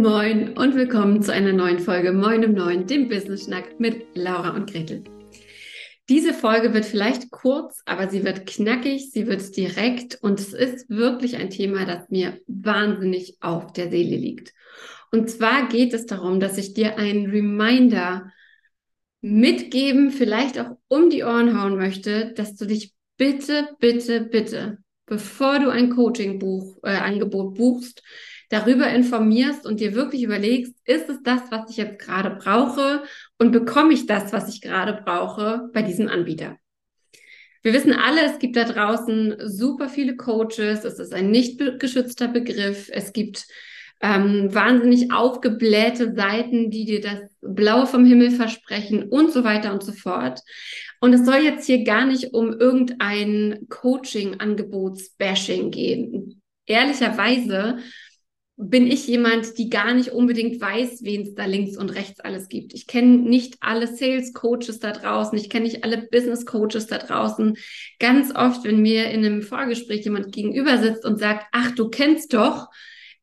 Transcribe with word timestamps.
Moin 0.00 0.56
und 0.56 0.76
willkommen 0.76 1.22
zu 1.22 1.30
einer 1.30 1.52
neuen 1.52 1.78
Folge 1.78 2.12
Moin 2.12 2.42
im 2.42 2.54
Neuen, 2.54 2.86
dem 2.86 3.10
Business 3.10 3.44
Schnack 3.44 3.78
mit 3.78 4.16
Laura 4.16 4.54
und 4.54 4.72
Gretel. 4.72 5.04
Diese 6.08 6.32
Folge 6.32 6.72
wird 6.72 6.86
vielleicht 6.86 7.30
kurz, 7.30 7.82
aber 7.84 8.08
sie 8.08 8.24
wird 8.24 8.46
knackig, 8.46 9.10
sie 9.12 9.26
wird 9.26 9.54
direkt 9.54 10.18
und 10.22 10.40
es 10.40 10.54
ist 10.54 10.88
wirklich 10.88 11.36
ein 11.36 11.50
Thema, 11.50 11.84
das 11.84 12.08
mir 12.08 12.40
wahnsinnig 12.46 13.36
auf 13.42 13.74
der 13.74 13.90
Seele 13.90 14.16
liegt. 14.16 14.54
Und 15.12 15.28
zwar 15.28 15.68
geht 15.68 15.92
es 15.92 16.06
darum, 16.06 16.40
dass 16.40 16.56
ich 16.56 16.72
dir 16.72 16.96
einen 16.96 17.26
Reminder 17.26 18.32
mitgeben, 19.20 20.12
vielleicht 20.12 20.58
auch 20.58 20.78
um 20.88 21.10
die 21.10 21.24
Ohren 21.24 21.60
hauen 21.60 21.76
möchte, 21.76 22.32
dass 22.32 22.56
du 22.56 22.64
dich 22.64 22.94
bitte, 23.18 23.68
bitte, 23.80 24.22
bitte, 24.22 24.78
bevor 25.04 25.58
du 25.58 25.68
ein 25.68 25.90
Coaching-Buch, 25.90 26.78
äh, 26.84 26.96
Angebot 26.96 27.54
buchst, 27.54 28.02
darüber 28.50 28.88
informierst 28.88 29.64
und 29.64 29.80
dir 29.80 29.94
wirklich 29.94 30.22
überlegst, 30.22 30.74
ist 30.84 31.08
es 31.08 31.22
das, 31.22 31.40
was 31.50 31.70
ich 31.70 31.78
jetzt 31.78 31.98
gerade 31.98 32.30
brauche 32.30 33.04
und 33.38 33.52
bekomme 33.52 33.94
ich 33.94 34.06
das, 34.06 34.32
was 34.32 34.52
ich 34.52 34.60
gerade 34.60 35.00
brauche 35.02 35.70
bei 35.72 35.82
diesem 35.82 36.08
Anbieter? 36.08 36.58
Wir 37.62 37.72
wissen 37.72 37.92
alle, 37.92 38.22
es 38.22 38.38
gibt 38.38 38.56
da 38.56 38.64
draußen 38.64 39.36
super 39.46 39.88
viele 39.88 40.16
Coaches, 40.16 40.84
es 40.84 40.98
ist 40.98 41.14
ein 41.14 41.30
nicht 41.30 41.60
geschützter 41.78 42.28
Begriff, 42.28 42.90
es 42.92 43.12
gibt 43.12 43.46
ähm, 44.02 44.52
wahnsinnig 44.52 45.12
aufgeblähte 45.12 46.14
Seiten, 46.14 46.70
die 46.70 46.86
dir 46.86 47.02
das 47.02 47.20
Blaue 47.42 47.86
vom 47.86 48.06
Himmel 48.06 48.30
versprechen 48.30 49.04
und 49.04 49.30
so 49.30 49.44
weiter 49.44 49.72
und 49.72 49.84
so 49.84 49.92
fort. 49.92 50.40
Und 51.00 51.12
es 51.12 51.24
soll 51.24 51.44
jetzt 51.44 51.66
hier 51.66 51.84
gar 51.84 52.06
nicht 52.06 52.32
um 52.32 52.52
irgendein 52.52 53.66
Coaching-Angebots-Bashing 53.68 55.70
gehen. 55.70 56.42
Ehrlicherweise 56.66 57.78
bin 58.62 58.86
ich 58.86 59.06
jemand, 59.06 59.56
die 59.56 59.70
gar 59.70 59.94
nicht 59.94 60.10
unbedingt 60.10 60.60
weiß, 60.60 61.02
wen 61.02 61.22
es 61.22 61.34
da 61.34 61.46
links 61.46 61.78
und 61.78 61.90
rechts 61.90 62.20
alles 62.20 62.48
gibt. 62.48 62.74
Ich 62.74 62.86
kenne 62.86 63.16
nicht 63.16 63.56
alle 63.60 63.86
Sales 63.86 64.34
Coaches 64.34 64.80
da 64.80 64.92
draußen, 64.92 65.38
ich 65.38 65.48
kenne 65.48 65.64
nicht 65.64 65.82
alle 65.82 66.06
Business 66.10 66.44
Coaches 66.44 66.86
da 66.86 66.98
draußen. 66.98 67.56
Ganz 67.98 68.34
oft, 68.34 68.64
wenn 68.64 68.82
mir 68.82 69.10
in 69.10 69.24
einem 69.24 69.40
Vorgespräch 69.40 70.04
jemand 70.04 70.32
gegenüber 70.32 70.76
sitzt 70.76 71.06
und 71.06 71.18
sagt, 71.18 71.46
ach, 71.52 71.70
du 71.70 71.88
kennst 71.88 72.34
doch 72.34 72.68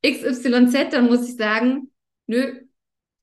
XYZ, 0.03 0.91
dann 0.91 1.05
muss 1.05 1.29
ich 1.29 1.35
sagen, 1.35 1.91
nö, 2.25 2.61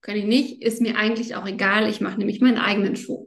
kann 0.01 0.17
ich 0.17 0.25
nicht, 0.25 0.63
ist 0.63 0.81
mir 0.81 0.97
eigentlich 0.97 1.35
auch 1.35 1.47
egal, 1.47 1.89
ich 1.89 2.01
mache 2.01 2.19
nämlich 2.19 2.41
meinen 2.41 2.59
eigenen 2.59 2.95
Schuh. 2.95 3.27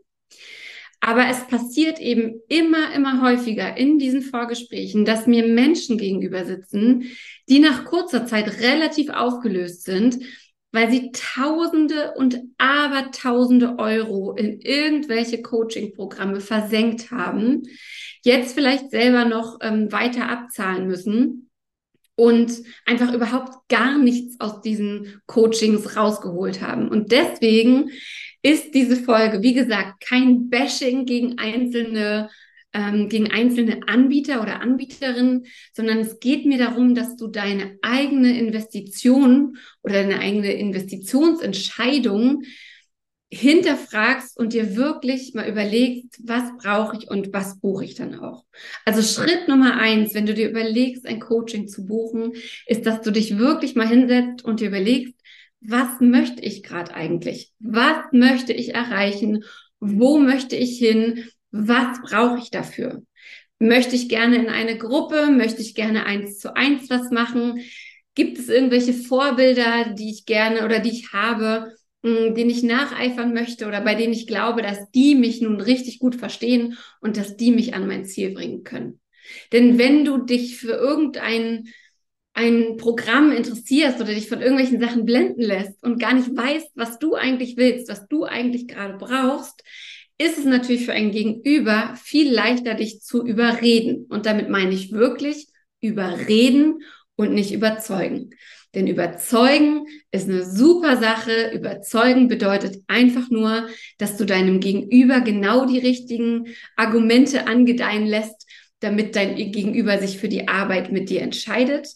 Aber 1.08 1.30
es 1.30 1.47
passiert 1.47 2.02
eben 2.02 2.41
immer, 2.50 2.94
immer 2.94 3.22
häufiger 3.22 3.77
in 3.77 3.97
diesen 3.97 4.22
Vorgesprächen, 4.22 5.05
dass 5.05 5.25
mir 5.25 5.47
Menschen 5.47 5.97
gegenüber 5.97 6.44
sitzen, 6.44 7.05
die 7.47 7.59
nach 7.59 7.86
kurzer 7.86 8.25
Zeit 8.25 8.59
relativ 8.59 9.09
aufgelöst 9.11 9.85
sind, 9.85 10.19
weil 10.73 10.91
sie 10.91 11.13
Tausende 11.13 12.13
und 12.17 12.41
Abertausende 12.58 13.80
Euro 13.80 14.33
in 14.33 14.59
irgendwelche 14.59 15.41
Coaching-Programme 15.41 16.41
versenkt 16.41 17.09
haben, 17.09 17.63
jetzt 18.25 18.53
vielleicht 18.53 18.91
selber 18.91 19.23
noch 19.23 19.59
ähm, 19.61 19.89
weiter 19.94 20.28
abzahlen 20.28 20.88
müssen 20.88 21.50
und 22.16 22.52
einfach 22.85 23.13
überhaupt 23.13 23.69
gar 23.69 23.97
nichts 23.97 24.41
aus 24.41 24.59
diesen 24.59 25.22
Coachings 25.25 25.95
rausgeholt 25.95 26.61
haben. 26.61 26.89
Und 26.89 27.13
deswegen 27.13 27.91
ist 28.41 28.73
diese 28.73 28.97
Folge, 28.97 29.41
wie 29.41 29.53
gesagt, 29.53 30.02
kein 30.02 30.49
Bashing 30.49 31.05
gegen 31.05 31.38
einzelne 31.38 32.30
ähm, 32.73 33.09
gegen 33.09 33.31
einzelne 33.31 33.88
Anbieter 33.88 34.41
oder 34.41 34.61
Anbieterinnen, 34.61 35.45
sondern 35.73 35.99
es 35.99 36.19
geht 36.19 36.45
mir 36.45 36.57
darum, 36.57 36.95
dass 36.95 37.16
du 37.16 37.27
deine 37.27 37.77
eigene 37.81 38.38
Investition 38.38 39.57
oder 39.83 40.03
deine 40.03 40.19
eigene 40.19 40.53
Investitionsentscheidung 40.53 42.44
hinterfragst 43.29 44.38
und 44.38 44.53
dir 44.53 44.78
wirklich 44.78 45.33
mal 45.33 45.50
überlegst, 45.50 46.22
was 46.23 46.44
brauche 46.57 46.97
ich 46.97 47.09
und 47.09 47.33
was 47.33 47.59
buche 47.59 47.83
ich 47.83 47.95
dann 47.95 48.19
auch. 48.19 48.45
Also 48.85 49.01
Schritt 49.01 49.50
Nummer 49.50 49.78
eins, 49.78 50.13
wenn 50.13 50.25
du 50.25 50.33
dir 50.33 50.50
überlegst, 50.50 51.06
ein 51.06 51.19
Coaching 51.19 51.67
zu 51.67 51.85
buchen, 51.85 52.33
ist, 52.67 52.85
dass 52.85 53.01
du 53.01 53.12
dich 53.12 53.38
wirklich 53.38 53.75
mal 53.75 53.88
hinsetzt 53.88 54.45
und 54.45 54.62
dir 54.62 54.69
überlegst, 54.69 55.13
was 55.62 56.00
möchte 56.00 56.41
ich 56.41 56.63
gerade 56.63 56.94
eigentlich? 56.94 57.51
Was 57.59 58.06
möchte 58.12 58.53
ich 58.53 58.73
erreichen? 58.73 59.44
Wo 59.79 60.18
möchte 60.18 60.56
ich 60.56 60.78
hin? 60.78 61.25
Was 61.51 62.01
brauche 62.01 62.40
ich 62.40 62.51
dafür? 62.51 63.03
Möchte 63.59 63.95
ich 63.95 64.09
gerne 64.09 64.38
in 64.38 64.50
eine 64.50 64.78
Gruppe? 64.78 65.28
Möchte 65.31 65.62
ich 65.62 65.75
gerne 65.75 66.06
eins 66.06 66.40
zu 66.40 66.56
eins 66.56 66.90
was 66.90 67.09
machen? 67.12 67.62
Gibt 68.16 68.38
es 68.38 68.50
irgendwelche 68.50 68.94
Vorbilder, 68.94 69.94
die 69.94 70.12
ich 70.12 70.25
gerne 70.25 70.66
oder 70.66 70.79
die 70.79 70.91
ich 70.91 71.13
habe, 71.13 71.74
hm, 72.03 72.35
denen 72.35 72.50
ich 72.50 72.63
nacheifern 72.63 73.34
möchte 73.34 73.68
oder 73.68 73.81
bei 73.81 73.95
denen 73.95 74.13
ich 74.13 74.28
glaube, 74.28 74.62
dass 74.62 74.89
die 74.91 75.16
mich 75.16 75.41
nun 75.41 75.59
richtig 75.59 76.00
gut 76.00 76.16
verstehen 76.16 76.78
und 77.01 77.18
dass 77.18 77.35
die 77.35 77.51
mich 77.51 77.74
an 77.74 77.88
mein 77.88 78.06
Ziel 78.06 78.34
bringen 78.34 78.63
können? 78.63 79.00
Denn 79.51 79.78
wenn 79.78 80.06
du 80.06 80.19
dich 80.19 80.57
für 80.57 80.72
irgendein 80.72 81.68
ein 82.38 82.78
Programm 82.78 83.31
interessierst 83.31 84.00
oder 84.00 84.14
dich 84.14 84.30
von 84.30 84.42
irgendwelchen 84.42 84.80
Sachen 84.80 85.06
blenden 85.06 85.42
lässt 85.42 85.84
und 85.84 86.00
gar 86.00 86.14
nicht 86.14 86.30
weißt, 86.30 86.70
was 86.75 87.00
du 87.00 87.16
eigentlich 87.16 87.58
willst, 87.58 87.90
was 87.90 88.08
du 88.08 88.25
eigentlich 88.25 88.68
gerade 88.68 88.96
brauchst, 88.96 89.64
ist 90.20 90.38
es 90.38 90.46
natürlich 90.46 90.86
für 90.86 90.94
ein 90.94 91.09
Gegenüber 91.09 91.96
viel 92.02 92.31
leichter, 92.31 92.75
dich 92.75 93.02
zu 93.02 93.25
überreden. 93.25 94.06
Und 94.08 94.28
damit 94.28 94.50
meine 94.50 94.72
ich 94.72 94.92
wirklich 94.92 95.48
überreden 95.81 96.84
und 97.16 97.34
nicht 97.34 97.52
überzeugen. 97.52 98.30
Denn 98.75 98.86
überzeugen 98.86 99.88
ist 100.12 100.30
eine 100.30 100.46
super 100.46 100.98
Sache. 100.98 101.52
Überzeugen 101.56 102.28
bedeutet 102.28 102.84
einfach 102.86 103.31
nur, 103.31 103.68
dass 103.98 104.16
du 104.16 104.25
deinem 104.25 104.59
Gegenüber 104.59 105.22
genau 105.22 105.66
die 105.66 105.80
richtigen 105.80 106.54
Argumente 106.75 107.48
angedeihen 107.48 108.06
lässt, 108.06 108.46
damit 108.80 109.16
dein 109.16 109.36
Gegenüber 109.36 109.98
sich 109.98 110.19
für 110.19 110.30
die 110.30 110.48
Arbeit 110.48 110.92
mit 110.92 111.09
dir 111.09 111.24
entscheidet. 111.24 111.88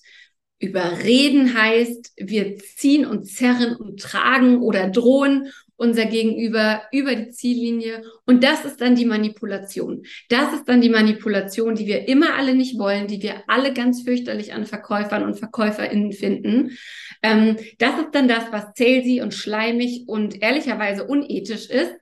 Überreden 0.62 1.58
heißt, 1.58 2.14
wir 2.18 2.58
ziehen 2.58 3.06
und 3.06 3.26
zerren 3.26 3.76
und 3.76 4.00
tragen 4.00 4.62
oder 4.62 4.90
drohen 4.90 5.50
unser 5.82 6.06
Gegenüber 6.06 6.84
über 6.92 7.16
die 7.16 7.32
Ziellinie. 7.32 8.04
Und 8.28 8.44
das 8.44 8.66
ist 8.66 8.80
dann 8.82 8.94
die 8.94 9.08
Manipulation. 9.08 10.04
Das 10.30 10.54
ist 10.54 10.66
dann 10.70 10.80
die 10.80 10.90
Manipulation, 10.90 11.74
die 11.74 11.88
wir 11.88 12.08
immer 12.08 12.36
alle 12.36 12.54
nicht 12.54 12.78
wollen, 12.78 13.08
die 13.08 13.24
wir 13.24 13.44
alle 13.48 13.74
ganz 13.74 14.04
fürchterlich 14.04 14.54
an 14.54 14.68
Verkäufern 14.68 15.24
und 15.24 15.40
VerkäuferInnen 15.40 16.12
finden. 16.12 16.78
Ähm, 17.24 17.58
das 17.80 18.00
ist 18.00 18.10
dann 18.12 18.28
das, 18.28 18.44
was 18.52 18.68
salesy 18.76 19.22
und 19.22 19.34
schleimig 19.34 20.04
und 20.06 20.44
ehrlicherweise 20.44 21.06
unethisch 21.06 21.68
ist. 21.72 21.96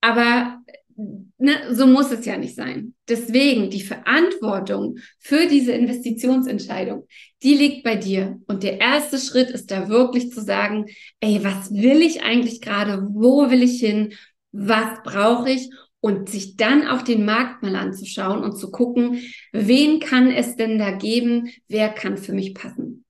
Aber 0.00 0.60
ne, 0.96 1.74
so 1.74 1.86
muss 1.86 2.10
es 2.10 2.24
ja 2.24 2.36
nicht 2.36 2.54
sein. 2.54 2.94
Deswegen 3.08 3.70
die 3.70 3.82
Verantwortung 3.82 4.98
für 5.18 5.46
diese 5.46 5.72
Investitionsentscheidung, 5.72 7.06
die 7.42 7.54
liegt 7.54 7.84
bei 7.84 7.96
dir. 7.96 8.40
Und 8.46 8.62
der 8.62 8.80
erste 8.80 9.18
Schritt 9.18 9.50
ist 9.50 9.70
da 9.70 9.88
wirklich 9.88 10.30
zu 10.30 10.40
sagen, 10.40 10.86
ey, 11.20 11.42
was 11.42 11.72
will 11.72 12.02
ich 12.02 12.22
eigentlich 12.22 12.60
gerade? 12.60 13.06
Wo 13.10 13.50
will 13.50 13.62
ich 13.62 13.80
hin? 13.80 14.14
Was 14.52 15.02
brauche 15.02 15.50
ich? 15.50 15.70
Und 16.00 16.28
sich 16.28 16.56
dann 16.56 16.86
auch 16.86 17.02
den 17.02 17.24
Markt 17.24 17.62
mal 17.62 17.76
anzuschauen 17.76 18.44
und 18.44 18.58
zu 18.58 18.70
gucken, 18.70 19.22
wen 19.52 20.00
kann 20.00 20.30
es 20.30 20.56
denn 20.56 20.78
da 20.78 20.90
geben? 20.90 21.50
Wer 21.66 21.88
kann 21.88 22.18
für 22.18 22.34
mich 22.34 22.54
passen? 22.54 23.04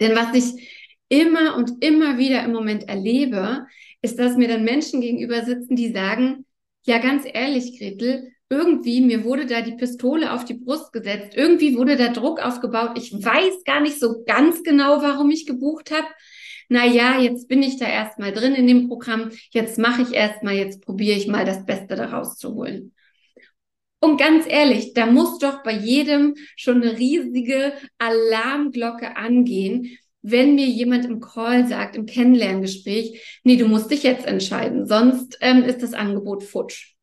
Denn 0.00 0.16
was 0.16 0.34
ich 0.34 0.68
immer 1.08 1.56
und 1.56 1.84
immer 1.84 2.18
wieder 2.18 2.42
im 2.44 2.52
Moment 2.52 2.88
erlebe, 2.88 3.66
ist, 4.02 4.18
dass 4.18 4.36
mir 4.36 4.48
dann 4.48 4.64
Menschen 4.64 5.00
gegenüber 5.00 5.44
sitzen, 5.44 5.76
die 5.76 5.92
sagen, 5.92 6.43
ja, 6.84 6.98
ganz 6.98 7.24
ehrlich, 7.26 7.78
Gretel, 7.78 8.32
irgendwie, 8.50 9.00
mir 9.00 9.24
wurde 9.24 9.46
da 9.46 9.62
die 9.62 9.72
Pistole 9.72 10.32
auf 10.32 10.44
die 10.44 10.54
Brust 10.54 10.92
gesetzt. 10.92 11.34
Irgendwie 11.34 11.76
wurde 11.76 11.96
da 11.96 12.08
Druck 12.08 12.40
aufgebaut. 12.40 12.92
Ich 12.96 13.12
weiß 13.12 13.64
gar 13.64 13.80
nicht 13.80 13.98
so 13.98 14.22
ganz 14.24 14.62
genau, 14.62 15.02
warum 15.02 15.30
ich 15.30 15.46
gebucht 15.46 15.90
habe. 15.90 16.06
Naja, 16.68 17.20
jetzt 17.20 17.48
bin 17.48 17.62
ich 17.62 17.78
da 17.78 17.86
erstmal 17.86 18.32
drin 18.32 18.54
in 18.54 18.66
dem 18.66 18.88
Programm. 18.88 19.30
Jetzt 19.50 19.78
mache 19.78 20.02
ich 20.02 20.12
erstmal, 20.12 20.54
jetzt 20.54 20.82
probiere 20.82 21.16
ich 21.16 21.26
mal 21.26 21.44
das 21.44 21.64
Beste 21.64 21.96
daraus 21.96 22.36
zu 22.36 22.54
holen. 22.54 22.92
Und 24.00 24.18
ganz 24.18 24.44
ehrlich, 24.46 24.92
da 24.92 25.06
muss 25.06 25.38
doch 25.38 25.62
bei 25.62 25.72
jedem 25.72 26.34
schon 26.56 26.82
eine 26.82 26.98
riesige 26.98 27.72
Alarmglocke 27.98 29.16
angehen, 29.16 29.96
wenn 30.26 30.54
mir 30.54 30.66
jemand 30.66 31.04
im 31.04 31.20
Call 31.20 31.68
sagt, 31.68 31.96
im 31.96 32.06
Kennenlerngespräch, 32.06 33.40
nee, 33.44 33.56
du 33.56 33.68
musst 33.68 33.90
dich 33.90 34.02
jetzt 34.02 34.26
entscheiden, 34.26 34.86
sonst 34.86 35.36
ähm, 35.42 35.62
ist 35.62 35.82
das 35.82 35.92
Angebot 35.92 36.42
futsch. 36.42 36.94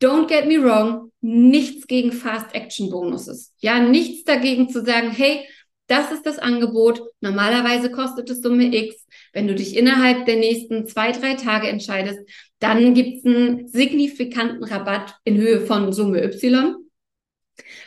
Don't 0.00 0.28
get 0.28 0.46
me 0.46 0.62
wrong, 0.62 1.10
nichts 1.20 1.88
gegen 1.88 2.12
Fast 2.12 2.54
Action 2.54 2.90
Bonuses. 2.90 3.52
Ja, 3.58 3.80
nichts 3.80 4.22
dagegen 4.22 4.68
zu 4.68 4.84
sagen, 4.84 5.10
hey, 5.10 5.44
das 5.88 6.12
ist 6.12 6.26
das 6.26 6.38
Angebot. 6.38 7.02
Normalerweise 7.20 7.90
kostet 7.90 8.30
es 8.30 8.40
Summe 8.40 8.72
X. 8.72 9.04
Wenn 9.32 9.48
du 9.48 9.56
dich 9.56 9.76
innerhalb 9.76 10.26
der 10.26 10.36
nächsten 10.36 10.86
zwei, 10.86 11.10
drei 11.10 11.34
Tage 11.34 11.66
entscheidest, 11.66 12.20
dann 12.60 12.94
gibt's 12.94 13.26
einen 13.26 13.66
signifikanten 13.66 14.62
Rabatt 14.62 15.16
in 15.24 15.38
Höhe 15.38 15.62
von 15.62 15.92
Summe 15.92 16.22
Y, 16.22 16.76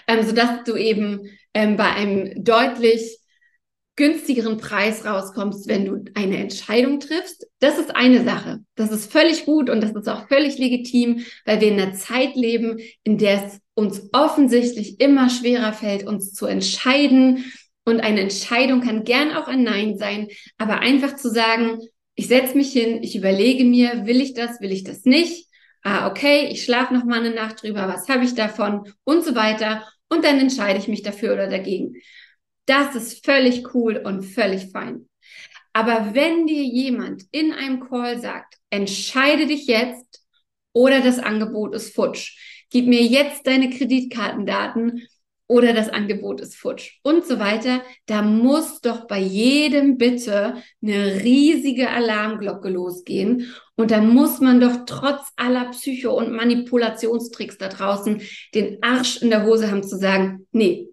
ähm, 0.07 0.23
sodass 0.23 0.65
du 0.65 0.75
eben 0.75 1.29
ähm, 1.53 1.77
bei 1.77 1.89
einem 1.93 2.43
deutlich 2.43 3.20
günstigeren 3.95 4.57
Preis 4.57 5.05
rauskommst, 5.05 5.67
wenn 5.67 5.85
du 5.85 6.05
eine 6.15 6.37
Entscheidung 6.37 6.99
triffst. 6.99 7.47
Das 7.59 7.77
ist 7.77 7.95
eine 7.95 8.23
Sache. 8.23 8.59
Das 8.75 8.91
ist 8.91 9.11
völlig 9.11 9.45
gut 9.45 9.69
und 9.69 9.81
das 9.81 9.91
ist 9.91 10.07
auch 10.07 10.27
völlig 10.27 10.57
legitim, 10.57 11.25
weil 11.45 11.61
wir 11.61 11.67
in 11.67 11.79
einer 11.79 11.93
Zeit 11.93 12.35
leben, 12.35 12.79
in 13.03 13.17
der 13.17 13.45
es 13.45 13.59
uns 13.73 14.09
offensichtlich 14.13 14.99
immer 14.99 15.29
schwerer 15.29 15.73
fällt, 15.73 16.07
uns 16.07 16.33
zu 16.33 16.45
entscheiden. 16.45 17.51
Und 17.83 17.99
eine 17.99 18.21
Entscheidung 18.21 18.81
kann 18.81 19.03
gern 19.03 19.31
auch 19.31 19.47
ein 19.47 19.63
Nein 19.63 19.97
sein, 19.97 20.27
aber 20.57 20.79
einfach 20.79 21.15
zu 21.15 21.29
sagen, 21.29 21.79
ich 22.15 22.27
setze 22.27 22.55
mich 22.55 22.71
hin, 22.71 23.03
ich 23.03 23.15
überlege 23.15 23.65
mir, 23.65 24.05
will 24.05 24.21
ich 24.21 24.33
das, 24.33 24.61
will 24.61 24.71
ich 24.71 24.83
das 24.83 25.05
nicht? 25.05 25.47
Ah, 25.83 26.07
okay, 26.07 26.47
ich 26.51 26.63
schlafe 26.63 26.93
noch 26.93 27.05
mal 27.05 27.19
eine 27.19 27.33
Nacht 27.33 27.63
drüber, 27.63 27.87
was 27.87 28.07
habe 28.07 28.23
ich 28.23 28.35
davon 28.35 28.93
und 29.03 29.23
so 29.23 29.35
weiter. 29.35 29.87
Und 30.09 30.23
dann 30.23 30.39
entscheide 30.39 30.77
ich 30.77 30.87
mich 30.87 31.01
dafür 31.01 31.33
oder 31.33 31.47
dagegen. 31.47 31.95
Das 32.65 32.95
ist 32.95 33.25
völlig 33.25 33.73
cool 33.73 33.97
und 33.97 34.23
völlig 34.23 34.71
fein. 34.71 35.07
Aber 35.73 36.13
wenn 36.13 36.47
dir 36.47 36.63
jemand 36.63 37.23
in 37.31 37.53
einem 37.53 37.79
Call 37.79 38.19
sagt, 38.19 38.57
entscheide 38.69 39.47
dich 39.47 39.67
jetzt 39.67 40.21
oder 40.73 41.01
das 41.01 41.19
Angebot 41.19 41.75
ist 41.75 41.95
futsch, 41.95 42.37
gib 42.69 42.87
mir 42.87 43.03
jetzt 43.03 43.47
deine 43.47 43.69
Kreditkartendaten 43.69 45.07
oder 45.47 45.73
das 45.73 45.89
Angebot 45.89 46.39
ist 46.39 46.55
futsch 46.55 46.99
und 47.03 47.25
so 47.25 47.37
weiter, 47.39 47.81
da 48.05 48.21
muss 48.21 48.79
doch 48.79 49.05
bei 49.07 49.19
jedem 49.19 49.97
bitte 49.97 50.55
eine 50.81 51.23
riesige 51.23 51.89
Alarmglocke 51.89 52.69
losgehen 52.69 53.53
und 53.75 53.91
da 53.91 53.99
muss 53.99 54.39
man 54.39 54.61
doch 54.61 54.85
trotz 54.85 55.31
aller 55.35 55.71
Psycho- 55.71 56.17
und 56.17 56.31
Manipulationstricks 56.31 57.57
da 57.57 57.67
draußen 57.67 58.21
den 58.55 58.81
Arsch 58.81 59.21
in 59.21 59.29
der 59.29 59.45
Hose 59.45 59.69
haben 59.69 59.83
zu 59.83 59.97
sagen, 59.97 60.47
nee, 60.53 60.87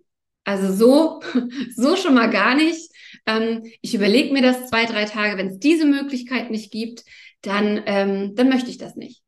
also 0.48 0.72
so, 0.72 1.20
so 1.76 1.96
schon 1.96 2.14
mal 2.14 2.30
gar 2.30 2.54
nicht. 2.54 2.90
Ähm, 3.26 3.64
ich 3.82 3.94
überlege 3.94 4.32
mir 4.32 4.40
das 4.40 4.68
zwei, 4.68 4.86
drei 4.86 5.04
Tage. 5.04 5.36
Wenn 5.36 5.48
es 5.48 5.58
diese 5.58 5.84
Möglichkeit 5.84 6.50
nicht 6.50 6.72
gibt, 6.72 7.04
dann, 7.42 7.82
ähm, 7.84 8.34
dann 8.34 8.48
möchte 8.48 8.70
ich 8.70 8.78
das 8.78 8.96
nicht. 8.96 9.20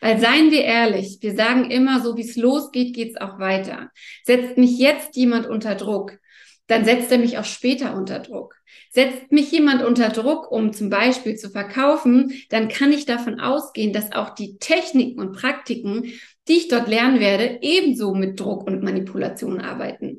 Weil 0.00 0.18
seien 0.18 0.50
wir 0.50 0.64
ehrlich, 0.64 1.18
wir 1.20 1.34
sagen 1.36 1.70
immer, 1.70 2.00
so 2.00 2.16
wie 2.16 2.22
es 2.22 2.34
losgeht, 2.34 2.92
geht 2.92 3.10
es 3.10 3.20
auch 3.20 3.38
weiter. 3.38 3.90
Setzt 4.24 4.58
mich 4.58 4.76
jetzt 4.78 5.14
jemand 5.14 5.46
unter 5.46 5.76
Druck, 5.76 6.18
dann 6.66 6.84
setzt 6.84 7.12
er 7.12 7.18
mich 7.18 7.38
auch 7.38 7.44
später 7.44 7.94
unter 7.94 8.18
Druck. 8.18 8.56
Setzt 8.90 9.30
mich 9.30 9.52
jemand 9.52 9.84
unter 9.84 10.08
Druck, 10.08 10.50
um 10.50 10.72
zum 10.72 10.90
Beispiel 10.90 11.36
zu 11.36 11.50
verkaufen, 11.50 12.32
dann 12.50 12.68
kann 12.68 12.92
ich 12.92 13.06
davon 13.06 13.38
ausgehen, 13.38 13.92
dass 13.92 14.12
auch 14.12 14.30
die 14.30 14.56
Techniken 14.58 15.20
und 15.20 15.36
Praktiken, 15.36 16.12
die 16.48 16.54
ich 16.54 16.68
dort 16.68 16.88
lernen 16.88 17.20
werde, 17.20 17.58
ebenso 17.62 18.14
mit 18.14 18.38
Druck 18.38 18.66
und 18.66 18.82
Manipulation 18.82 19.60
arbeiten. 19.60 20.13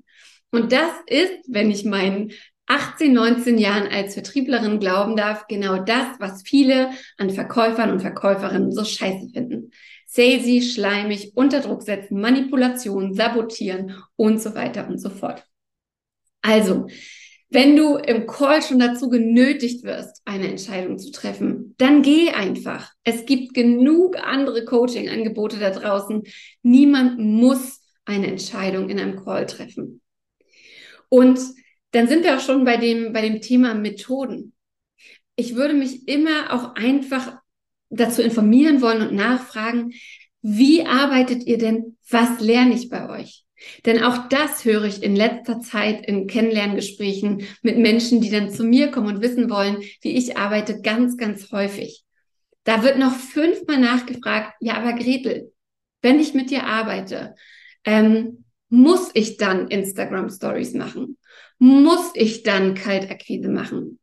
Und 0.55 0.71
das 0.71 0.91
ist, 1.07 1.33
wenn 1.47 1.69
ich 1.69 1.83
meinen 1.83 2.31
18, 2.67 3.13
19 3.13 3.57
Jahren 3.57 3.87
als 3.87 4.13
Vertrieblerin 4.13 4.79
glauben 4.79 5.15
darf, 5.15 5.47
genau 5.47 5.83
das, 5.83 6.07
was 6.19 6.43
viele 6.43 6.91
an 7.17 7.29
Verkäufern 7.29 7.91
und 7.91 7.99
Verkäuferinnen 7.99 8.71
so 8.71 8.83
scheiße 8.83 9.29
finden. 9.33 9.71
Salesy, 10.07 10.61
schleimig, 10.61 11.33
unter 11.35 11.59
Druck 11.59 11.83
setzen, 11.83 12.21
Manipulation, 12.21 13.13
sabotieren 13.13 13.95
und 14.15 14.41
so 14.41 14.55
weiter 14.55 14.87
und 14.87 14.97
so 14.97 15.09
fort. 15.09 15.45
Also, 16.41 16.87
wenn 17.49 17.75
du 17.75 17.97
im 17.97 18.25
Call 18.25 18.61
schon 18.61 18.79
dazu 18.79 19.09
genötigt 19.09 19.83
wirst, 19.83 20.21
eine 20.25 20.47
Entscheidung 20.47 20.97
zu 20.97 21.11
treffen, 21.11 21.75
dann 21.77 22.01
geh 22.01 22.29
einfach. 22.29 22.91
Es 23.03 23.25
gibt 23.25 23.53
genug 23.53 24.17
andere 24.17 24.63
Coaching-Angebote 24.63 25.59
da 25.59 25.69
draußen. 25.69 26.23
Niemand 26.63 27.19
muss 27.19 27.81
eine 28.05 28.27
Entscheidung 28.27 28.89
in 28.89 28.99
einem 28.99 29.23
Call 29.23 29.45
treffen. 29.45 30.01
Und 31.09 31.39
dann 31.91 32.07
sind 32.07 32.23
wir 32.23 32.35
auch 32.35 32.41
schon 32.41 32.65
bei 32.65 32.77
dem, 32.77 33.13
bei 33.13 33.21
dem 33.21 33.41
Thema 33.41 33.73
Methoden. 33.73 34.53
Ich 35.35 35.55
würde 35.55 35.73
mich 35.73 36.07
immer 36.07 36.53
auch 36.53 36.75
einfach 36.75 37.37
dazu 37.89 38.21
informieren 38.21 38.81
wollen 38.81 39.01
und 39.01 39.13
nachfragen, 39.13 39.93
wie 40.41 40.85
arbeitet 40.85 41.43
ihr 41.45 41.57
denn? 41.57 41.97
Was 42.09 42.39
lerne 42.39 42.75
ich 42.75 42.89
bei 42.89 43.09
euch? 43.09 43.45
Denn 43.85 44.03
auch 44.03 44.29
das 44.29 44.65
höre 44.65 44.83
ich 44.83 45.01
in 45.01 45.15
letzter 45.15 45.59
Zeit 45.61 46.05
in 46.05 46.27
Kennenlerngesprächen 46.27 47.47
mit 47.61 47.77
Menschen, 47.77 48.21
die 48.21 48.29
dann 48.29 48.51
zu 48.51 48.63
mir 48.63 48.91
kommen 48.91 49.07
und 49.15 49.21
wissen 49.21 49.49
wollen, 49.49 49.77
wie 50.01 50.11
ich 50.11 50.37
arbeite, 50.37 50.81
ganz, 50.81 51.17
ganz 51.17 51.51
häufig. 51.51 52.03
Da 52.63 52.83
wird 52.83 52.97
noch 52.97 53.13
fünfmal 53.13 53.79
nachgefragt, 53.79 54.53
ja, 54.59 54.75
aber 54.75 54.93
Gretel, 54.93 55.51
wenn 56.01 56.19
ich 56.19 56.33
mit 56.33 56.49
dir 56.49 56.65
arbeite, 56.65 57.35
ähm, 57.83 58.44
muss 58.69 59.11
ich 59.13 59.37
dann 59.37 59.67
Instagram 59.67 60.29
Stories 60.29 60.73
machen? 60.73 61.17
Muss 61.59 62.11
ich 62.13 62.43
dann 62.43 62.75
Kaltakquise 62.75 63.49
machen? 63.49 63.99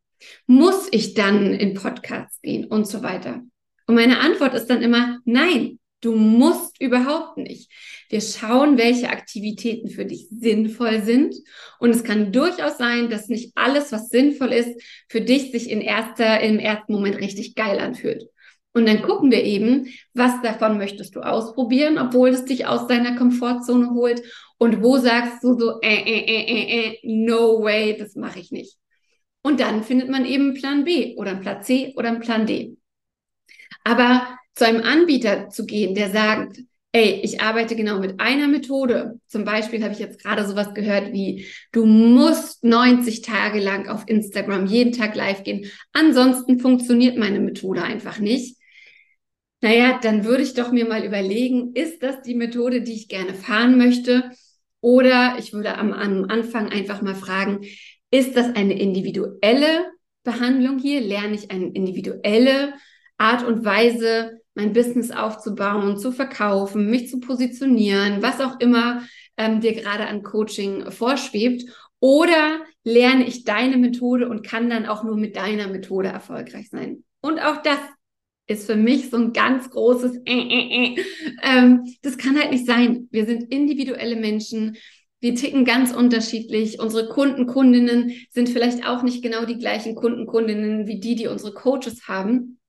Muss 0.47 0.87
ich 0.91 1.13
dann 1.13 1.53
in 1.53 1.73
Podcasts 1.73 2.41
gehen 2.41 2.65
und 2.65 2.87
so 2.87 3.03
weiter? 3.03 3.41
Und 3.87 3.95
meine 3.95 4.19
Antwort 4.19 4.53
ist 4.53 4.67
dann 4.67 4.81
immer, 4.81 5.19
nein, 5.25 5.79
du 6.01 6.15
musst 6.15 6.81
überhaupt 6.81 7.37
nicht. 7.37 7.69
Wir 8.09 8.21
schauen, 8.21 8.77
welche 8.77 9.09
Aktivitäten 9.09 9.89
für 9.89 10.05
dich 10.05 10.27
sinnvoll 10.29 11.01
sind. 11.01 11.35
Und 11.79 11.91
es 11.91 12.03
kann 12.03 12.31
durchaus 12.31 12.77
sein, 12.77 13.09
dass 13.09 13.29
nicht 13.29 13.51
alles, 13.55 13.91
was 13.91 14.09
sinnvoll 14.09 14.53
ist, 14.53 14.81
für 15.09 15.21
dich 15.21 15.51
sich 15.51 15.69
in 15.69 15.81
erster, 15.81 16.39
im 16.41 16.59
ersten 16.59 16.93
Moment 16.93 17.17
richtig 17.17 17.55
geil 17.55 17.79
anfühlt. 17.79 18.25
Und 18.73 18.87
dann 18.87 19.03
gucken 19.03 19.31
wir 19.31 19.43
eben, 19.43 19.87
was 20.13 20.41
davon 20.41 20.77
möchtest 20.77 21.15
du 21.15 21.21
ausprobieren, 21.21 21.99
obwohl 21.99 22.29
es 22.29 22.45
dich 22.45 22.65
aus 22.65 22.87
deiner 22.87 23.15
Komfortzone 23.15 23.91
holt 23.91 24.23
und 24.57 24.81
wo 24.81 24.97
sagst 24.97 25.43
du 25.43 25.53
so, 25.53 25.79
äh, 25.81 25.95
äh, 25.95 26.25
äh, 26.25 26.41
äh, 26.41 26.87
äh 26.87 26.99
no 27.03 27.61
way, 27.61 27.95
das 27.97 28.15
mache 28.15 28.39
ich 28.39 28.51
nicht. 28.51 28.77
Und 29.43 29.59
dann 29.59 29.83
findet 29.83 30.09
man 30.09 30.25
eben 30.25 30.55
Plan 30.55 30.85
B 30.85 31.15
oder 31.17 31.31
einen 31.31 31.41
Plan 31.41 31.61
C 31.61 31.93
oder 31.95 32.07
einen 32.09 32.21
Plan 32.21 32.47
D. 32.47 32.77
Aber 33.83 34.27
zu 34.55 34.65
einem 34.65 34.81
Anbieter 34.81 35.49
zu 35.49 35.65
gehen, 35.65 35.93
der 35.93 36.09
sagt, 36.09 36.59
ey, 36.93 37.21
ich 37.23 37.41
arbeite 37.41 37.75
genau 37.75 37.99
mit 37.99 38.19
einer 38.19 38.47
Methode. 38.47 39.19
Zum 39.27 39.43
Beispiel 39.43 39.83
habe 39.83 39.93
ich 39.93 39.99
jetzt 39.99 40.23
gerade 40.23 40.47
sowas 40.47 40.73
gehört 40.73 41.11
wie, 41.11 41.45
du 41.71 41.85
musst 41.85 42.63
90 42.63 43.21
Tage 43.21 43.59
lang 43.59 43.87
auf 43.87 44.03
Instagram 44.07 44.65
jeden 44.65 44.93
Tag 44.93 45.15
live 45.15 45.43
gehen. 45.43 45.69
Ansonsten 45.91 46.59
funktioniert 46.59 47.17
meine 47.17 47.39
Methode 47.39 47.83
einfach 47.83 48.19
nicht 48.19 48.57
naja, 49.63 49.97
dann 50.01 50.25
würde 50.25 50.43
ich 50.43 50.53
doch 50.53 50.71
mir 50.71 50.85
mal 50.85 51.05
überlegen, 51.05 51.73
ist 51.73 52.03
das 52.03 52.21
die 52.21 52.35
Methode, 52.35 52.81
die 52.81 52.93
ich 52.93 53.07
gerne 53.07 53.33
fahren 53.33 53.77
möchte? 53.77 54.29
Oder 54.81 55.37
ich 55.39 55.53
würde 55.53 55.77
am, 55.77 55.93
am 55.93 56.25
Anfang 56.25 56.69
einfach 56.69 57.01
mal 57.01 57.15
fragen, 57.15 57.61
ist 58.11 58.35
das 58.35 58.55
eine 58.55 58.77
individuelle 58.77 59.85
Behandlung 60.23 60.79
hier? 60.79 60.99
Lerne 60.99 61.35
ich 61.35 61.49
eine 61.49 61.67
individuelle 61.67 62.73
Art 63.17 63.45
und 63.45 63.63
Weise, 63.63 64.41
mein 64.53 64.73
Business 64.73 65.11
aufzubauen, 65.11 65.97
zu 65.97 66.11
verkaufen, 66.11 66.89
mich 66.89 67.09
zu 67.09 67.21
positionieren, 67.21 68.21
was 68.21 68.41
auch 68.41 68.59
immer 68.59 69.03
ähm, 69.37 69.61
dir 69.61 69.73
gerade 69.73 70.07
an 70.07 70.23
Coaching 70.23 70.91
vorschwebt? 70.91 71.63
Oder 72.01 72.59
lerne 72.83 73.25
ich 73.25 73.45
deine 73.45 73.77
Methode 73.77 74.27
und 74.27 74.45
kann 74.45 74.69
dann 74.69 74.87
auch 74.87 75.05
nur 75.05 75.15
mit 75.15 75.37
deiner 75.37 75.69
Methode 75.69 76.09
erfolgreich 76.09 76.69
sein? 76.69 77.05
Und 77.21 77.39
auch 77.39 77.61
das 77.61 77.79
ist 78.47 78.65
für 78.65 78.75
mich 78.75 79.09
so 79.09 79.17
ein 79.17 79.33
ganz 79.33 79.69
großes 79.69 80.17
äh, 80.25 80.33
äh, 80.33 80.95
äh. 80.95 81.03
Ähm, 81.43 81.83
das 82.01 82.17
kann 82.17 82.37
halt 82.37 82.51
nicht 82.51 82.65
sein. 82.65 83.07
Wir 83.11 83.25
sind 83.25 83.51
individuelle 83.51 84.15
Menschen. 84.15 84.77
Wir 85.21 85.35
ticken 85.35 85.63
ganz 85.63 85.93
unterschiedlich. 85.93 86.79
Unsere 86.79 87.07
Kunden, 87.07 87.47
Kundinnen 87.47 88.11
sind 88.31 88.49
vielleicht 88.49 88.85
auch 88.85 89.03
nicht 89.03 89.23
genau 89.23 89.45
die 89.45 89.57
gleichen 89.57 89.95
Kunden, 89.95 90.27
Kundinnen 90.27 90.87
wie 90.87 90.99
die, 90.99 91.15
die 91.15 91.27
unsere 91.27 91.53
Coaches 91.53 92.07
haben. 92.07 92.59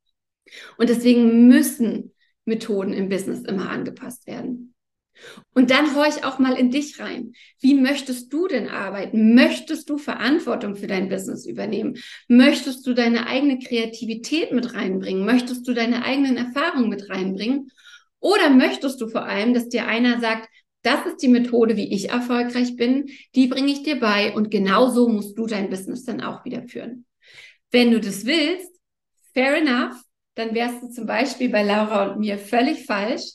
Und 0.79 0.89
deswegen 0.89 1.49
müssen 1.49 2.13
Methoden 2.45 2.93
im 2.93 3.09
Business 3.09 3.41
immer 3.41 3.71
angepasst 3.71 4.27
werden. 4.27 4.74
Und 5.55 5.71
dann 5.71 5.95
horch 5.95 6.25
auch 6.25 6.39
mal 6.39 6.55
in 6.55 6.71
dich 6.71 6.99
rein. 6.99 7.33
Wie 7.61 7.75
möchtest 7.75 8.33
du 8.33 8.49
denn 8.49 8.69
arbeiten? 8.69 9.35
Möchtest 9.35 9.89
du 9.89 9.99
Verantwortung 9.99 10.77
für 10.77 10.87
dein 10.87 11.09
Business 11.09 11.47
übernehmen? 11.47 11.97
Möchtest 12.29 12.87
du 12.87 12.95
deine 12.95 13.27
eigene 13.27 13.59
Kreativität 13.59 14.53
mit 14.53 14.75
reinbringen? 14.75 15.25
Möchtest 15.25 15.67
du 15.69 15.73
deine 15.73 16.05
eigenen 16.05 16.37
Erfahrungen 16.37 16.89
mit 16.89 17.09
reinbringen? 17.09 17.71
Oder 18.21 18.51
möchtest 18.51 19.01
du 19.01 19.09
vor 19.09 19.27
allem, 19.27 19.55
dass 19.55 19.69
dir 19.69 19.87
einer 19.87 20.21
sagt, 20.21 20.49
das 20.83 21.07
ist 21.07 21.23
die 21.23 21.29
Methode, 21.29 21.77
wie 21.77 21.93
ich 21.93 22.11
erfolgreich 22.11 22.77
bin, 22.77 23.11
die 23.35 23.47
bringe 23.47 23.73
ich 23.73 23.83
dir 23.83 23.99
bei 23.99 24.35
und 24.35 24.51
genauso 24.51 25.09
musst 25.09 25.37
du 25.39 25.47
dein 25.47 25.71
Business 25.71 26.05
dann 26.05 26.21
auch 26.21 26.45
wieder 26.45 26.63
führen. 26.63 27.07
Wenn 27.71 27.91
du 27.91 28.01
das 28.01 28.27
willst, 28.27 28.71
fair 29.33 29.57
enough, 29.57 29.97
dann 30.35 30.55
wärst 30.55 30.83
du 30.83 30.89
zum 30.89 31.07
Beispiel 31.07 31.49
bei 31.49 31.63
Laura 31.63 32.13
und 32.13 32.21
mir 32.21 32.39
völlig 32.39 32.85
falsch, 32.85 33.33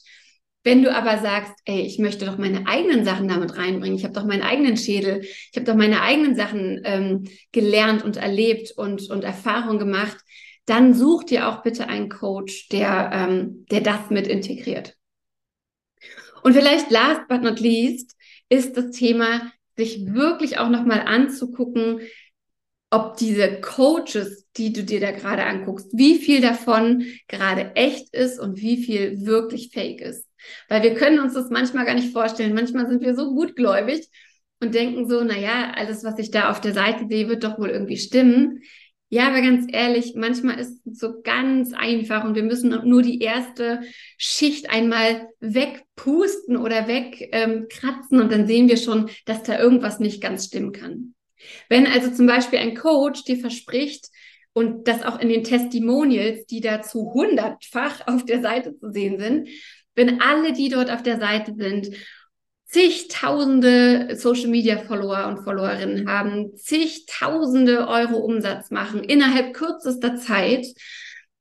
wenn 0.64 0.84
du 0.84 0.94
aber 0.94 1.20
sagst, 1.20 1.54
ey, 1.66 1.82
ich 1.82 2.00
möchte 2.00 2.26
doch 2.26 2.38
meine 2.38 2.68
eigenen 2.68 3.06
Sachen 3.06 3.28
damit 3.28 3.58
reinbringen, 3.58 3.98
ich 3.98 4.04
habe 4.04 4.14
doch 4.14 4.26
meinen 4.26 4.42
eigenen 4.42 4.78
Schädel, 4.78 5.22
ich 5.22 5.52
habe 5.56 5.66
doch 5.66 5.76
meine 5.76 6.02
eigenen 6.02 6.36
Sachen 6.36 6.82
ähm, 6.84 7.28
gelernt 7.52 8.04
und 8.04 8.18
erlebt 8.18 8.72
und, 8.72 9.10
und 9.10 9.24
Erfahrung 9.24 9.80
gemacht, 9.80 10.18
dann 10.66 10.94
such 10.94 11.24
dir 11.24 11.48
auch 11.48 11.64
bitte 11.64 11.88
einen 11.88 12.10
Coach, 12.10 12.68
der, 12.70 13.10
ähm, 13.14 13.66
der 13.72 13.82
das 13.82 14.10
mit 14.10 14.28
integriert. 14.28 14.96
Und 16.44 16.54
vielleicht 16.54 16.92
last 16.92 17.28
but 17.28 17.42
not 17.42 17.60
least 17.60 18.16
ist 18.50 18.78
das 18.78 18.92
Thema, 18.92 19.52
sich 19.78 20.14
wirklich 20.14 20.58
auch 20.58 20.70
nochmal 20.70 21.02
anzugucken, 21.02 22.02
ob 22.92 23.18
diese 23.18 23.62
Coaches, 23.62 24.48
die 24.58 24.74
du 24.74 24.84
dir 24.84 25.00
da 25.00 25.12
gerade 25.12 25.46
anguckst, 25.46 25.88
wie 25.94 26.18
viel 26.18 26.42
davon 26.42 27.06
gerade 27.28 27.76
echt 27.76 28.14
ist 28.14 28.40
und 28.40 28.58
wie 28.58 28.84
viel 28.84 29.26
wirklich 29.26 29.70
fake 29.72 30.02
ist. 30.02 30.29
Weil 30.68 30.84
wir 30.84 30.94
können 30.96 31.20
uns 31.20 31.34
das 31.34 31.50
manchmal 31.50 31.86
gar 31.86 31.96
nicht 31.96 32.14
vorstellen. 32.14 32.54
Manchmal 32.54 32.88
sind 32.88 33.02
wir 33.02 33.16
so 33.16 33.34
gutgläubig 33.34 34.08
und 34.60 34.76
denken 34.76 35.10
so, 35.10 35.24
na 35.24 35.38
ja, 35.38 35.72
alles, 35.76 36.04
was 36.04 36.20
ich 36.20 36.32
da 36.32 36.50
auf 36.50 36.62
der 36.62 36.74
Seite 36.74 37.08
sehe, 37.08 37.30
wird 37.30 37.44
doch 37.44 37.58
wohl 37.60 37.70
irgendwie 37.70 37.98
stimmen. 37.98 38.62
Ja, 39.12 39.28
aber 39.30 39.42
ganz 39.42 39.66
ehrlich, 39.72 40.14
manchmal 40.16 40.60
ist 40.60 40.86
es 40.86 41.00
so 41.00 41.22
ganz 41.24 41.74
einfach 41.74 42.24
und 42.24 42.36
wir 42.36 42.44
müssen 42.44 42.70
nur 42.88 43.02
die 43.02 43.22
erste 43.22 43.82
Schicht 44.18 44.70
einmal 44.70 45.28
wegpusten 45.40 46.58
oder 46.58 46.88
wegkratzen 46.88 48.18
ähm, 48.18 48.22
und 48.22 48.32
dann 48.32 48.46
sehen 48.46 48.68
wir 48.68 48.78
schon, 48.78 49.10
dass 49.26 49.42
da 49.42 49.58
irgendwas 49.58 50.00
nicht 50.00 50.22
ganz 50.22 50.46
stimmen 50.46 50.74
kann. 50.74 51.16
Wenn 51.70 51.88
also 51.88 52.12
zum 52.12 52.28
Beispiel 52.28 52.60
ein 52.60 52.76
Coach 52.76 53.24
dir 53.24 53.38
verspricht, 53.38 54.10
und 54.54 54.88
das 54.88 55.04
auch 55.04 55.20
in 55.20 55.30
den 55.30 55.44
Testimonials, 55.44 56.46
die 56.48 56.60
dazu 56.60 57.14
hundertfach 57.14 58.08
auf 58.08 58.26
der 58.26 58.42
Seite 58.42 58.78
zu 58.78 58.92
sehen 58.92 59.20
sind, 59.20 59.48
wenn 60.00 60.22
alle, 60.22 60.54
die 60.54 60.70
dort 60.70 60.90
auf 60.90 61.04
der 61.04 61.20
Seite 61.20 61.54
sind, 61.56 61.90
zigtausende 62.66 64.16
Social 64.16 64.48
Media 64.48 64.78
Follower 64.78 65.28
und 65.28 65.44
Followerinnen 65.44 66.10
haben, 66.10 66.56
zigtausende 66.56 67.88
Euro 67.88 68.18
Umsatz 68.18 68.72
machen 68.72 69.04
innerhalb 69.04 69.54
kürzester 69.54 70.16
Zeit, 70.16 70.68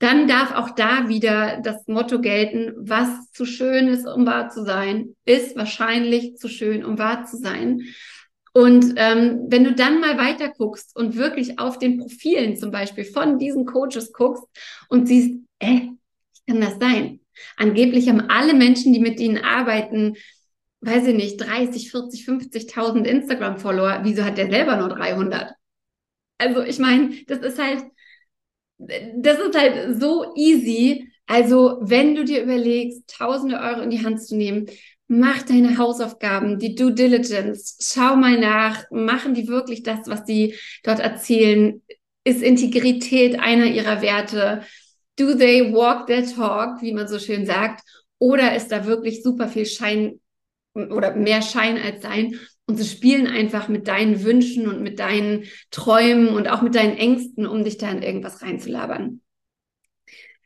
dann 0.00 0.26
darf 0.26 0.52
auch 0.54 0.70
da 0.70 1.08
wieder 1.08 1.60
das 1.62 1.86
Motto 1.86 2.20
gelten, 2.20 2.72
was 2.76 3.30
zu 3.30 3.44
schön 3.44 3.88
ist, 3.88 4.06
um 4.08 4.26
wahr 4.26 4.48
zu 4.48 4.64
sein, 4.64 5.14
ist 5.24 5.56
wahrscheinlich 5.56 6.36
zu 6.36 6.48
schön, 6.48 6.84
um 6.84 6.98
wahr 6.98 7.26
zu 7.26 7.36
sein. 7.36 7.82
Und 8.54 8.94
ähm, 8.96 9.46
wenn 9.48 9.62
du 9.62 9.72
dann 9.72 10.00
mal 10.00 10.18
weiter 10.18 10.48
guckst 10.48 10.96
und 10.96 11.16
wirklich 11.16 11.60
auf 11.60 11.78
den 11.78 11.98
Profilen 11.98 12.56
zum 12.56 12.72
Beispiel 12.72 13.04
von 13.04 13.38
diesen 13.38 13.66
Coaches 13.66 14.12
guckst 14.12 14.44
und 14.88 15.06
siehst, 15.06 15.36
äh, 15.60 15.90
wie 16.46 16.52
kann 16.52 16.60
das 16.60 16.78
sein? 16.80 17.20
Angeblich 17.56 18.08
haben 18.08 18.28
alle 18.28 18.54
Menschen, 18.54 18.92
die 18.92 19.00
mit 19.00 19.20
ihnen 19.20 19.38
arbeiten, 19.38 20.14
weiß 20.80 21.08
ich 21.08 21.14
nicht, 21.14 21.36
30, 21.38 21.90
40, 21.90 22.24
50.000 22.24 23.04
Instagram-Follower. 23.04 24.00
Wieso 24.04 24.24
hat 24.24 24.38
der 24.38 24.50
selber 24.50 24.76
nur 24.76 24.88
300? 24.88 25.52
Also 26.38 26.62
ich 26.62 26.78
meine, 26.78 27.10
das 27.26 27.38
ist 27.38 27.58
halt, 27.58 27.84
das 28.78 29.38
ist 29.38 29.58
halt 29.58 30.00
so 30.00 30.34
easy. 30.36 31.10
Also 31.26 31.78
wenn 31.80 32.14
du 32.14 32.24
dir 32.24 32.42
überlegst, 32.42 33.08
tausende 33.08 33.58
Euro 33.58 33.82
in 33.82 33.90
die 33.90 34.04
Hand 34.04 34.22
zu 34.22 34.36
nehmen, 34.36 34.66
mach 35.08 35.42
deine 35.42 35.78
Hausaufgaben, 35.78 36.58
die 36.58 36.74
Due 36.74 36.92
Diligence, 36.92 37.76
schau 37.80 38.14
mal 38.16 38.38
nach, 38.38 38.84
machen 38.90 39.34
die 39.34 39.48
wirklich 39.48 39.82
das, 39.82 40.00
was 40.06 40.24
die 40.24 40.54
dort 40.84 41.00
erzählen? 41.00 41.82
Ist 42.24 42.42
Integrität 42.42 43.40
einer 43.40 43.66
ihrer 43.66 44.02
Werte? 44.02 44.62
Do 45.18 45.34
they 45.34 45.72
walk 45.72 46.06
their 46.06 46.24
talk, 46.24 46.80
wie 46.80 46.92
man 46.92 47.08
so 47.08 47.18
schön 47.18 47.44
sagt? 47.46 47.82
Oder 48.18 48.54
ist 48.56 48.68
da 48.68 48.86
wirklich 48.86 49.22
super 49.22 49.48
viel 49.48 49.66
Schein 49.66 50.20
oder 50.74 51.14
mehr 51.14 51.42
Schein 51.42 51.78
als 51.78 52.02
Sein? 52.02 52.38
Und 52.66 52.76
sie 52.76 52.84
spielen 52.84 53.26
einfach 53.26 53.68
mit 53.68 53.88
deinen 53.88 54.22
Wünschen 54.24 54.68
und 54.68 54.82
mit 54.82 54.98
deinen 54.98 55.44
Träumen 55.70 56.28
und 56.28 56.48
auch 56.48 56.62
mit 56.62 56.74
deinen 56.74 56.96
Ängsten, 56.96 57.46
um 57.46 57.64
dich 57.64 57.78
da 57.78 57.90
in 57.90 58.02
irgendwas 58.02 58.42
reinzulabern. 58.42 59.22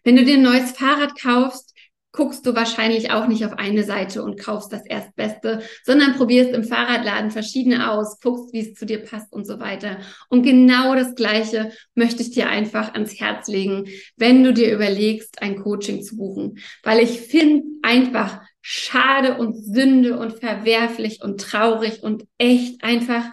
Wenn 0.04 0.16
du 0.16 0.24
dir 0.24 0.36
ein 0.36 0.42
neues 0.42 0.72
Fahrrad 0.72 1.20
kaufst, 1.20 1.71
guckst 2.12 2.46
du 2.46 2.54
wahrscheinlich 2.54 3.10
auch 3.10 3.26
nicht 3.26 3.44
auf 3.44 3.54
eine 3.54 3.84
Seite 3.84 4.22
und 4.22 4.38
kaufst 4.38 4.72
das 4.72 4.84
Erstbeste, 4.84 5.62
sondern 5.82 6.14
probierst 6.14 6.52
im 6.52 6.62
Fahrradladen 6.62 7.30
verschiedene 7.30 7.90
aus, 7.90 8.20
guckst, 8.20 8.52
wie 8.52 8.60
es 8.60 8.74
zu 8.74 8.84
dir 8.84 8.98
passt 8.98 9.32
und 9.32 9.46
so 9.46 9.58
weiter. 9.58 9.98
Und 10.28 10.42
genau 10.42 10.94
das 10.94 11.14
Gleiche 11.14 11.72
möchte 11.94 12.22
ich 12.22 12.30
dir 12.30 12.48
einfach 12.48 12.92
ans 12.92 13.18
Herz 13.18 13.48
legen, 13.48 13.88
wenn 14.16 14.44
du 14.44 14.52
dir 14.52 14.72
überlegst, 14.72 15.40
ein 15.40 15.56
Coaching 15.56 16.02
zu 16.02 16.16
buchen. 16.16 16.58
Weil 16.82 17.00
ich 17.00 17.20
finde 17.20 17.64
einfach 17.82 18.42
schade 18.60 19.38
und 19.38 19.56
Sünde 19.56 20.18
und 20.18 20.38
verwerflich 20.38 21.20
und 21.22 21.40
traurig 21.40 22.02
und 22.02 22.24
echt 22.38 22.84
einfach 22.84 23.24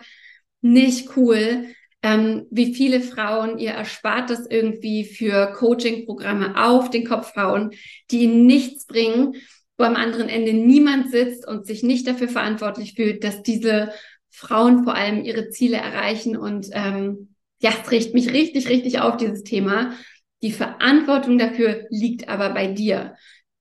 nicht 0.62 1.16
cool, 1.18 1.68
ähm, 2.02 2.46
wie 2.50 2.74
viele 2.74 3.02
Frauen 3.02 3.58
ihr 3.58 3.72
Erspartes 3.72 4.48
irgendwie 4.50 5.04
für 5.04 5.52
Coaching-Programme 5.54 6.56
auf 6.64 6.90
den 6.90 7.06
Kopf 7.06 7.36
hauen, 7.36 7.72
die 8.10 8.24
ihnen 8.24 8.46
nichts 8.46 8.86
bringen, 8.86 9.36
wo 9.78 9.84
am 9.84 9.96
anderen 9.96 10.30
Ende 10.30 10.54
niemand 10.54 11.12
sitzt 11.12 11.48
und 11.48 11.66
sich 11.66 11.84
nicht 11.84 12.08
dafür 12.08 12.30
verantwortlich 12.30 12.94
fühlt, 12.94 13.24
dass 13.24 13.44
diese 13.44 13.92
Frauen 14.30 14.84
vor 14.84 14.96
allem 14.96 15.24
ihre 15.24 15.50
Ziele 15.50 15.78
erreichen. 15.78 16.38
Und 16.38 16.68
ähm, 16.72 17.36
ja, 17.60 17.72
es 17.82 17.92
riecht 17.92 18.14
mich 18.14 18.32
richtig, 18.32 18.70
richtig 18.70 19.00
auf, 19.00 19.18
dieses 19.18 19.44
Thema. 19.44 19.94
Die 20.42 20.52
Verantwortung 20.52 21.38
dafür 21.38 21.86
liegt 21.90 22.30
aber 22.30 22.50
bei 22.52 22.68
dir. 22.68 23.16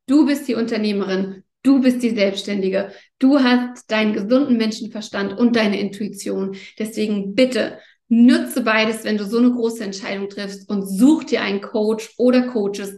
Du 0.07 0.27
bist 0.27 0.47
die 0.49 0.55
Unternehmerin, 0.55 1.43
du 1.63 1.81
bist 1.81 2.03
die 2.03 2.15
Selbstständige, 2.15 2.93
du 3.19 3.41
hast 3.41 3.91
deinen 3.91 4.13
gesunden 4.13 4.57
Menschenverstand 4.57 5.37
und 5.37 5.57
deine 5.57 5.81
Intuition. 5.81 6.57
Deswegen 6.79 7.35
bitte 7.35 7.79
Nütze 8.09 8.63
beides, 8.63 9.05
wenn 9.05 9.19
du 9.19 9.25
so 9.25 9.39
eine 9.39 9.53
große 9.53 9.85
Entscheidung 9.85 10.29
triffst 10.29 10.69
und 10.69 10.87
such 10.87 11.25
dir 11.25 11.43
einen 11.43 11.61
Coach 11.61 12.15
oder 12.17 12.43
Coaches, 12.43 12.97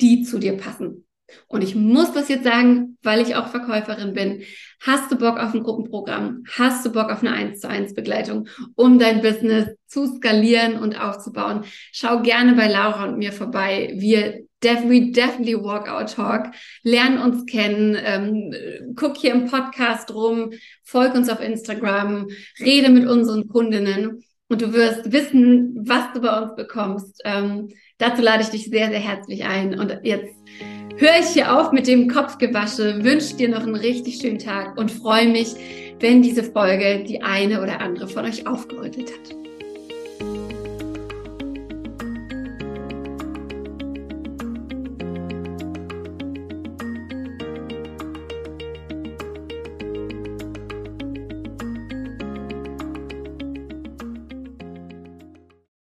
die 0.00 0.22
zu 0.22 0.38
dir 0.38 0.56
passen. 0.56 1.04
Und 1.46 1.62
ich 1.62 1.74
muss 1.74 2.12
das 2.12 2.28
jetzt 2.28 2.44
sagen, 2.44 2.96
weil 3.02 3.20
ich 3.20 3.36
auch 3.36 3.48
Verkäuferin 3.48 4.14
bin. 4.14 4.42
Hast 4.80 5.12
du 5.12 5.16
Bock 5.16 5.38
auf 5.38 5.54
ein 5.54 5.62
Gruppenprogramm? 5.62 6.44
Hast 6.56 6.86
du 6.86 6.92
Bock 6.92 7.10
auf 7.10 7.20
eine 7.20 7.32
1 7.32 7.60
zu 7.60 7.68
1 7.68 7.94
Begleitung, 7.94 8.48
um 8.76 8.98
dein 8.98 9.20
Business 9.20 9.68
zu 9.86 10.06
skalieren 10.06 10.78
und 10.78 10.98
aufzubauen? 10.98 11.64
Schau 11.92 12.22
gerne 12.22 12.54
bei 12.54 12.68
Laura 12.68 13.04
und 13.04 13.18
mir 13.18 13.32
vorbei. 13.32 13.94
Wir 13.96 14.46
we 14.60 15.12
definitely 15.12 15.54
walk 15.54 15.88
our 15.88 16.06
talk. 16.06 16.52
Lern 16.82 17.18
uns 17.18 17.46
kennen. 17.46 17.96
Ähm, 18.02 18.94
guck 18.96 19.16
hier 19.16 19.32
im 19.32 19.46
Podcast 19.46 20.12
rum. 20.12 20.50
Folg 20.82 21.14
uns 21.14 21.28
auf 21.28 21.40
Instagram. 21.40 22.26
Rede 22.58 22.90
mit 22.90 23.06
unseren 23.06 23.48
Kundinnen 23.48 24.24
und 24.48 24.62
du 24.62 24.72
wirst 24.72 25.12
wissen, 25.12 25.74
was 25.86 26.12
du 26.14 26.20
bei 26.20 26.40
uns 26.40 26.54
bekommst. 26.56 27.20
Ähm, 27.24 27.68
dazu 27.98 28.22
lade 28.22 28.42
ich 28.42 28.48
dich 28.48 28.64
sehr, 28.64 28.88
sehr 28.88 28.98
herzlich 28.98 29.44
ein. 29.44 29.78
Und 29.78 30.00
jetzt 30.02 30.34
höre 30.96 31.18
ich 31.20 31.26
hier 31.28 31.58
auf 31.58 31.72
mit 31.72 31.86
dem 31.86 32.08
Kopfgewasche, 32.08 33.04
wünsche 33.04 33.36
dir 33.36 33.48
noch 33.48 33.62
einen 33.62 33.76
richtig 33.76 34.18
schönen 34.20 34.38
Tag 34.38 34.78
und 34.78 34.90
freue 34.90 35.28
mich, 35.28 35.54
wenn 36.00 36.22
diese 36.22 36.44
Folge 36.44 37.04
die 37.04 37.22
eine 37.22 37.62
oder 37.62 37.80
andere 37.80 38.08
von 38.08 38.24
euch 38.24 38.46
aufgerüttelt 38.46 39.12
hat. 39.12 39.47